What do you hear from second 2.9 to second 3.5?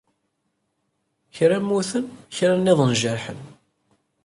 jerḥen.